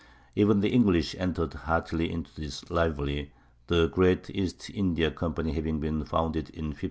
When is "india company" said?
4.73-5.53